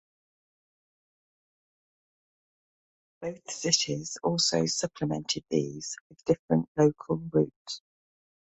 [3.21, 7.83] Both cities also supplemented these with different local routes.